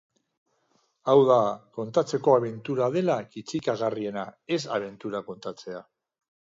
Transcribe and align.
Hau 1.13 1.15
da, 1.31 1.37
kontatzeko 1.81 2.35
abentura 2.39 2.89
dela 2.97 3.21
kitzikagarriena, 3.37 4.27
ez 4.59 4.63
abentura 4.81 5.27
kontatzea. 5.33 5.89